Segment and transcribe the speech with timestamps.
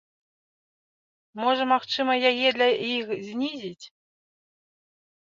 [1.41, 3.85] Можа магчыма яе для іх знізіць?